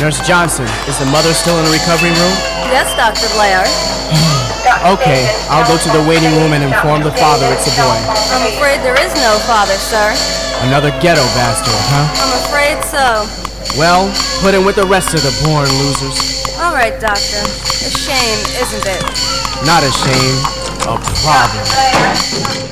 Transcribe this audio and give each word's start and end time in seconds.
Nurse 0.00 0.24
Johnson, 0.26 0.64
is 0.88 0.96
the 0.96 1.04
mother 1.12 1.36
still 1.36 1.60
in 1.60 1.64
the 1.68 1.76
recovery 1.76 2.08
room? 2.08 2.34
Yes, 2.72 2.88
Dr. 2.96 3.28
Blair. 3.36 3.60
Okay, 4.80 5.28
I'll 5.48 5.66
go 5.66 5.76
to 5.76 5.90
the 5.92 6.04
waiting 6.08 6.30
room 6.36 6.52
and 6.52 6.62
inform 6.62 7.02
the 7.02 7.10
father 7.12 7.48
it's 7.48 7.66
a 7.68 7.74
boy. 7.80 7.96
I'm 8.32 8.44
afraid 8.54 8.80
there 8.84 8.96
is 8.96 9.12
no 9.16 9.36
father, 9.48 9.74
sir. 9.74 10.12
Another 10.68 10.90
ghetto 11.00 11.24
bastard, 11.36 11.74
huh? 11.88 12.06
I'm 12.20 12.32
afraid 12.44 12.78
so. 12.84 13.24
Well, 13.78 14.08
put 14.40 14.54
him 14.54 14.64
with 14.64 14.76
the 14.76 14.86
rest 14.86 15.12
of 15.14 15.22
the 15.22 15.32
born 15.44 15.68
losers. 15.80 16.44
All 16.60 16.72
right, 16.72 16.92
Doctor. 17.00 17.40
A 17.40 17.90
shame, 17.90 18.40
isn't 18.60 18.84
it? 18.84 19.02
Not 19.64 19.82
a 19.82 19.90
shame, 19.90 20.36
a 20.88 21.00
problem. 21.24 22.69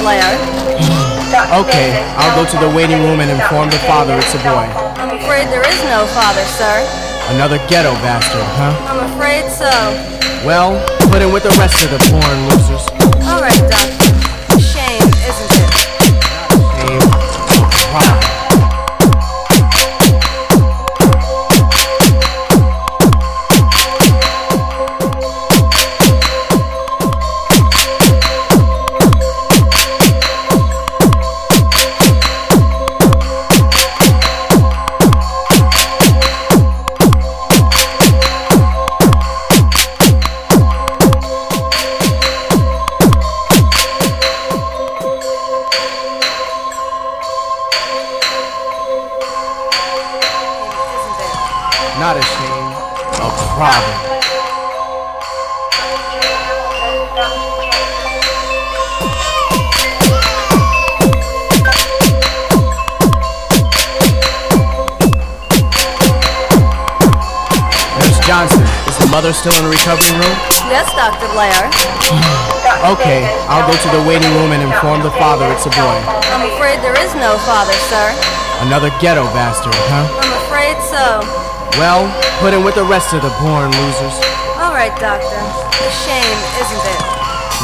Blair. 0.00 0.24
Okay, 1.60 1.98
I'll 2.16 2.34
go 2.36 2.48
to 2.48 2.56
the 2.58 2.70
waiting 2.74 3.02
room 3.02 3.20
and 3.20 3.30
inform 3.30 3.68
the 3.70 3.82
father 3.90 4.14
it's 4.16 4.34
a 4.34 4.38
boy. 4.38 4.66
I'm 5.02 5.18
afraid 5.18 5.48
there 5.48 5.66
is 5.66 5.80
no 5.90 6.06
father, 6.14 6.44
sir. 6.56 6.86
Another 7.34 7.58
ghetto 7.68 7.92
bastard, 8.04 8.44
huh? 8.54 8.72
I'm 8.86 9.12
afraid 9.12 9.50
so. 9.50 9.70
Well, 10.46 10.78
put 11.10 11.22
him 11.22 11.32
with 11.32 11.42
the 11.42 11.54
rest 11.58 11.82
of 11.84 11.90
the 11.90 12.00
born 12.10 12.38
losers. 12.50 12.86
All 13.26 13.40
right, 13.40 13.56
Doctor. 13.70 14.03
Is 69.24 69.40
still 69.40 69.56
in 69.56 69.64
the 69.64 69.72
recovery 69.72 70.12
room? 70.20 70.36
Yes, 70.68 70.88
Dr. 70.92 71.24
Blair. 71.32 71.56
Hmm. 72.12 72.96
Okay, 72.96 73.24
I'll 73.48 73.64
go 73.64 73.72
to 73.72 73.88
the 73.96 74.02
waiting 74.04 74.28
room 74.36 74.52
and 74.52 74.60
inform 74.60 75.00
the 75.00 75.12
father 75.16 75.48
it's 75.48 75.64
a 75.64 75.72
boy. 75.72 75.96
I'm 76.36 76.44
afraid 76.52 76.84
there 76.84 76.96
is 77.00 77.16
no 77.16 77.40
father, 77.48 77.72
sir. 77.88 78.12
Another 78.68 78.92
ghetto 79.00 79.24
bastard, 79.32 79.72
huh? 79.88 80.04
I'm 80.20 80.34
afraid 80.44 80.76
so. 80.84 81.24
Well, 81.80 82.04
put 82.44 82.52
him 82.52 82.64
with 82.64 82.76
the 82.76 82.84
rest 82.84 83.16
of 83.16 83.22
the 83.24 83.32
born 83.40 83.72
losers. 83.72 84.16
All 84.60 84.76
right, 84.76 84.92
Doctor. 85.00 85.40
A 85.40 85.90
shame, 86.04 86.38
isn't 86.60 86.84
it? 86.84 87.00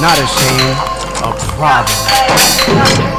Not 0.00 0.16
a 0.16 0.26
shame, 0.26 0.76
a 1.28 1.32
problem. 1.60 3.09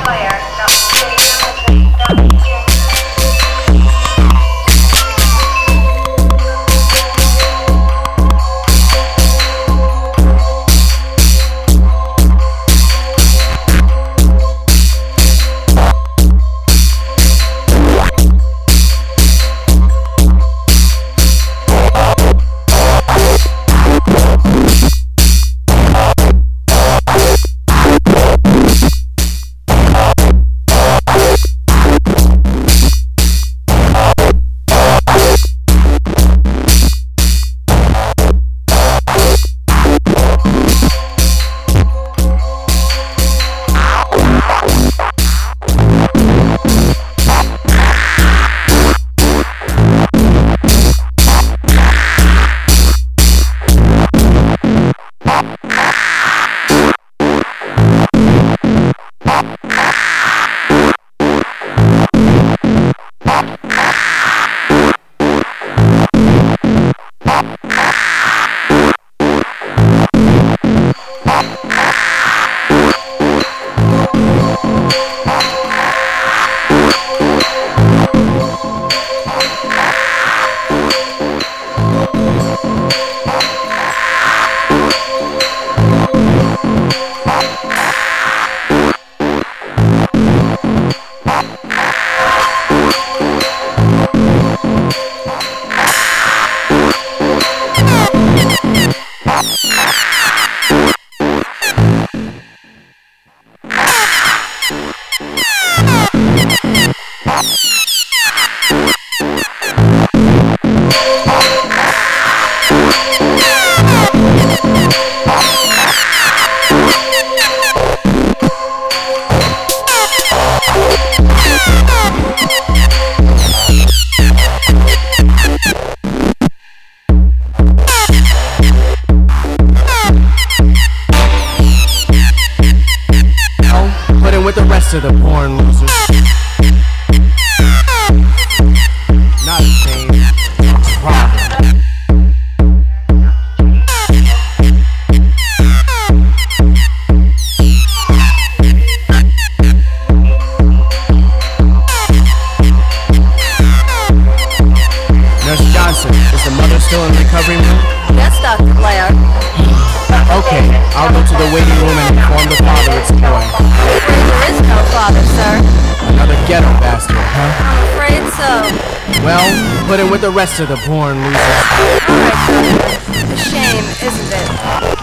With 170.62 170.70
the 170.70 170.76
rest 170.76 170.86
of 170.86 170.86
the 170.86 170.88
born 170.88 171.18
losers. 171.18 171.34
All 171.34 171.82
right, 171.82 172.78
doctor. 172.86 173.18
It's 173.18 173.34
a 173.34 173.38
shame, 173.50 173.86
isn't 174.06 174.30
it? 174.30 174.48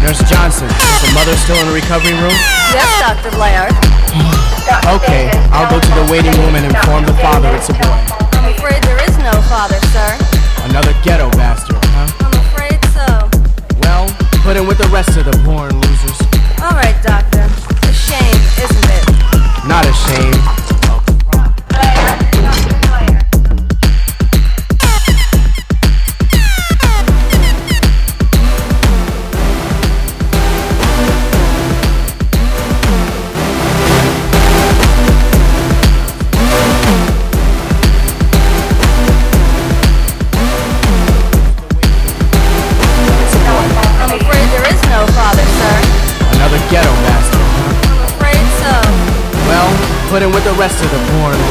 Nurse 0.00 0.22
Johnson, 0.30 0.68
is 0.68 1.00
the 1.02 1.12
mother 1.14 1.36
still 1.36 1.56
in 1.56 1.66
the 1.68 1.74
recovery 1.74 2.12
room? 2.12 2.32
Yes, 2.72 2.88
Dr. 3.00 3.30
Blair. 3.36 3.68
Okay, 4.96 5.30
I'll 5.52 5.68
go 5.68 5.78
to 5.78 5.90
the 6.00 6.06
waiting 6.10 6.32
room 6.40 6.54
and 6.54 6.64
inform 6.66 7.04
the 7.04 7.12
father 7.14 7.48
it's 7.54 7.68
a 7.68 7.72
boy. 7.74 8.21
Father, 9.52 9.80
sir. 9.92 10.16
Another 10.64 10.96
ghetto 11.04 11.28
bastard, 11.36 11.76
huh? 11.92 12.08
I'm 12.24 12.32
afraid 12.40 12.80
so. 12.96 13.04
Well, 13.84 14.08
put 14.40 14.56
him 14.56 14.64
with 14.64 14.80
the 14.80 14.88
rest 14.88 15.12
of 15.20 15.28
the 15.28 15.36
born 15.44 15.76
losers. 15.76 16.16
All 16.64 16.72
right, 16.72 16.96
doctor. 17.04 17.44
It's 17.84 17.84
a 17.84 17.92
shame, 17.92 18.40
isn't 18.64 18.88
it? 18.96 19.04
Not 19.68 19.84
ashamed. 19.84 20.40
I'm 20.40 20.41
with 50.82 50.90
the 50.90 50.98
rest 50.98 51.41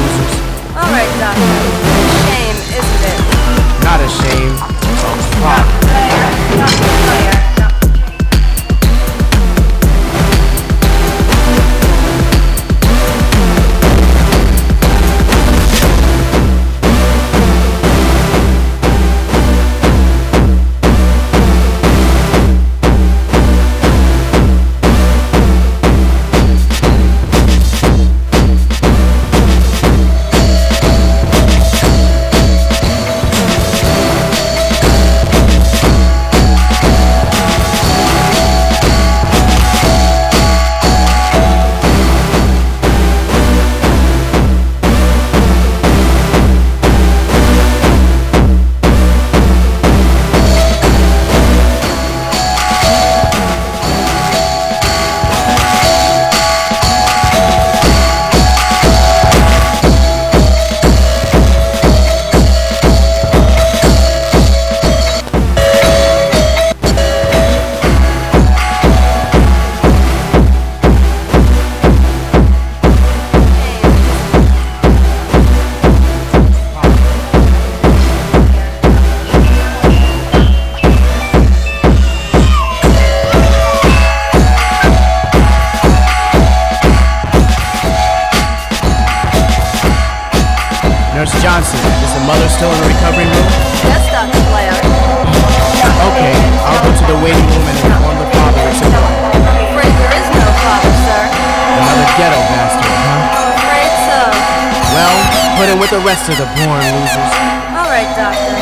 him 105.72 105.80
with 105.80 105.90
the 105.90 106.00
rest 106.00 106.28
of 106.28 106.36
the 106.38 106.46
born 106.60 106.84
losers. 106.84 107.32
All 107.72 107.88
right, 107.88 108.10
doctor. 108.16 108.56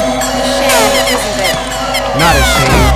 Shame, 0.46 0.94
isn't 1.10 1.40
it? 1.42 1.58
Not. 2.20 2.36
A 2.36 2.89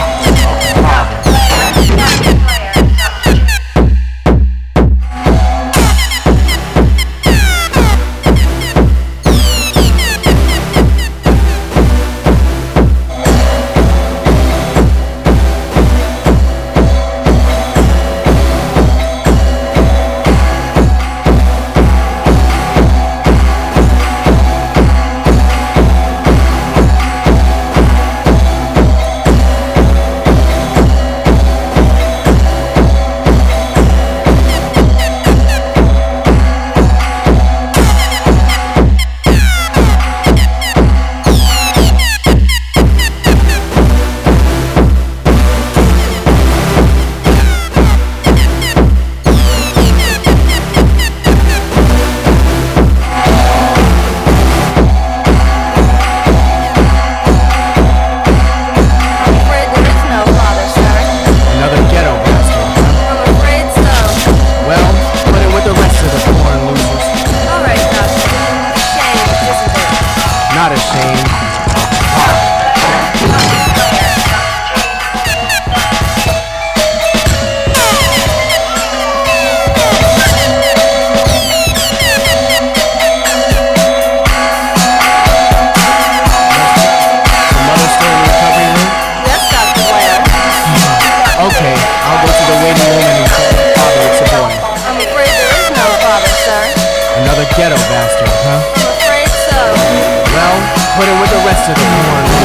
anyone. 101.84 102.43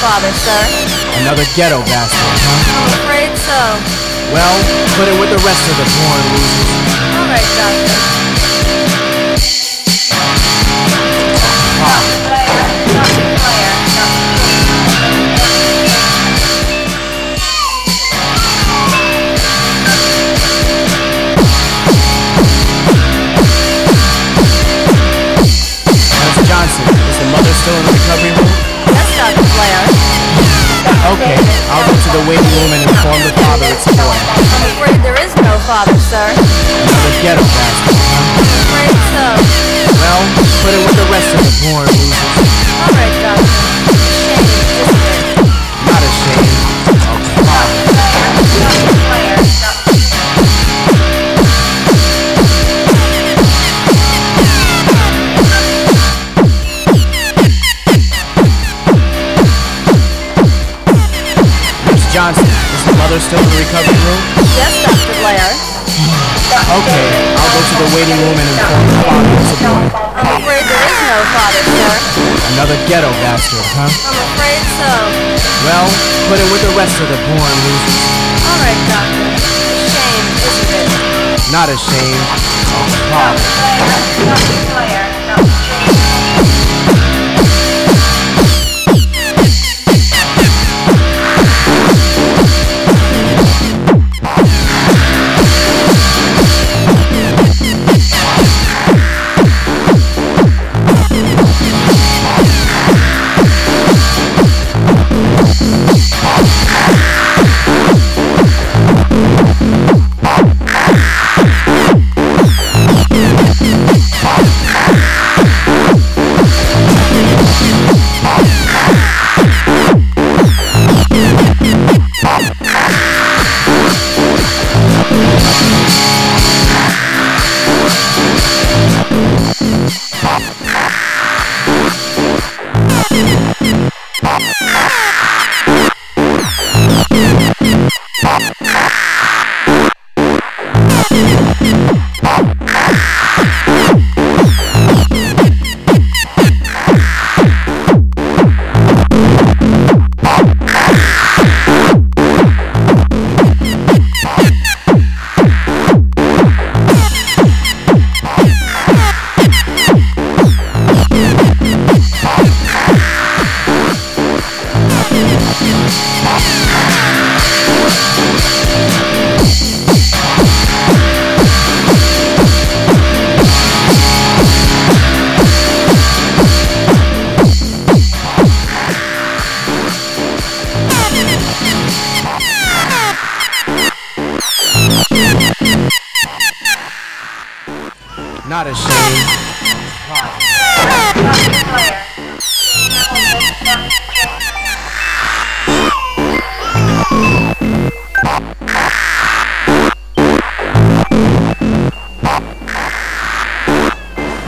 Another 0.00 1.44
ghetto 1.54 1.84
bastard, 1.84 2.16
huh? 2.16 2.56
I'm 2.72 2.88
afraid 3.04 3.36
so. 3.36 3.60
Well, 4.32 4.56
put 4.96 5.12
it 5.12 5.16
with 5.20 5.28
the 5.28 5.36
rest 5.44 5.60
of 5.68 5.76
the 5.76 5.84
porn 5.84 6.24
losers. 6.32 6.88
Alright, 7.20 7.44
Doctor. 7.60 8.00
Nurse 26.24 26.40
Johnson, 26.48 26.88
is 26.88 27.18
the 27.20 27.28
mother 27.28 27.52
still 27.52 27.76
in 27.76 27.84
recovery 27.84 28.29
Okay, 31.00 31.32
I'll 31.72 31.86
go 31.88 31.96
to 31.96 32.10
the 32.12 32.22
waiting 32.28 32.52
room 32.60 32.70
and 32.76 32.82
inform 32.84 33.16
the 33.24 33.32
father 33.40 33.72
it's 33.72 33.88
a 33.88 33.92
boy. 33.96 34.18
I'm 34.20 34.64
afraid 34.76 35.00
there 35.00 35.16
is 35.16 35.32
no 35.40 35.56
father, 35.64 35.96
sir. 35.96 36.28
Another 36.28 37.12
ghetto 37.24 37.40
bastard? 37.40 37.96
I'm 37.96 38.36
afraid 38.68 38.96
so. 39.08 39.24
Well, 39.96 40.20
put 40.60 40.76
it 40.76 40.82
with 40.84 40.96
the 41.00 41.08
rest 41.08 41.32
of 41.32 41.40
the 41.40 41.54
porn 41.64 41.88
losers. 41.88 42.20
Alright, 42.84 43.16
Doctor. 43.24 43.48
Shame, 43.96 45.09
is 63.10 63.26
the 63.26 63.34
mother 63.34 63.42
still 63.42 63.42
in 63.42 63.50
the 63.50 63.58
recovery 63.58 63.98
room? 64.06 64.22
Yes, 64.54 64.70
Dr. 64.86 65.14
Blair. 65.18 65.50
Okay, 66.70 67.06
I'll 67.34 67.50
go 67.50 67.58
to 67.58 67.74
the 67.82 67.88
waiting 67.94 68.18
room 68.22 68.38
and 68.38 68.48
inform 68.54 68.86
the 68.86 68.98
father 69.02 69.34
a 69.34 69.58
boy. 69.66 69.82
I'm 70.14 70.30
afraid 70.38 70.62
there 70.62 70.84
is 70.86 70.98
no 71.10 71.18
father, 71.34 71.62
sir. 71.66 71.90
Another 72.54 72.78
ghetto 72.86 73.10
bastard, 73.18 73.66
huh? 73.74 73.90
I'm 73.90 74.18
afraid 74.30 74.62
so. 74.78 74.90
Well, 75.66 75.86
put 76.30 76.38
it 76.38 76.48
with 76.54 76.62
the 76.62 76.74
rest 76.78 76.94
of 77.02 77.10
the 77.10 77.18
porn 77.18 77.54
losers. 77.66 77.98
Alright, 78.46 78.78
Doctor. 78.86 79.26
Shame, 79.90 80.26
isn't 80.46 80.70
it? 80.70 80.86
Not 81.50 81.66
ashamed. 81.66 82.26
Oh, 82.70 82.86
fuck. 83.10 83.34
Not 84.22 85.69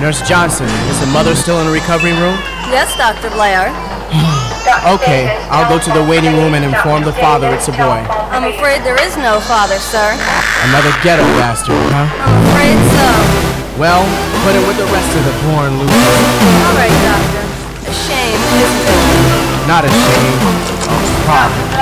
Nurse 0.03 0.19
Johnson, 0.27 0.67
is 0.91 0.99
the 0.99 1.07
mother 1.15 1.37
still 1.39 1.63
in 1.63 1.67
the 1.67 1.71
recovery 1.71 2.11
room? 2.11 2.35
Yes, 2.75 2.91
Dr. 2.99 3.31
Blair. 3.31 3.71
Okay, 4.83 5.31
I'll 5.51 5.67
go 5.71 5.79
to 5.79 5.91
the 5.91 6.03
waiting 6.07 6.35
room 6.39 6.55
and 6.55 6.65
inform 6.65 7.03
the 7.03 7.13
father 7.13 7.51
it's 7.51 7.67
a 7.67 7.73
boy. 7.75 8.03
I'm 8.31 8.47
afraid 8.47 8.83
there 8.83 8.99
is 8.99 9.17
no 9.17 9.39
father, 9.43 9.79
sir. 9.79 10.15
Another 10.71 10.91
ghetto 11.03 11.23
bastard, 11.39 11.75
huh? 11.91 12.07
I'm 12.07 12.43
afraid 12.51 12.79
so. 12.95 13.11
Well, 13.79 14.03
put 14.47 14.55
it 14.55 14.63
with 14.67 14.79
the 14.79 14.87
rest 14.91 15.11
of 15.19 15.23
the 15.23 15.35
porn 15.47 15.79
losers. 15.79 15.95
Alright, 16.67 16.95
Doctor. 17.03 17.43
A 17.91 17.95
shame, 17.95 18.39
isn't 18.59 18.87
it? 18.87 19.67
Not 19.67 19.83
ashamed. 19.83 20.43
Oh, 20.91 21.27
fuck. 21.27 21.51
Player, 21.51 21.51
not 21.51 21.79
James. 21.79 21.82